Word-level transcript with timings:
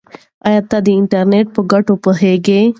آیا 0.47 0.61
ته 0.69 0.77
د 0.85 0.87
انټرنیټ 0.99 1.47
په 1.55 1.61
ګټو 1.71 1.93
پوهېږې؟ 2.03 2.61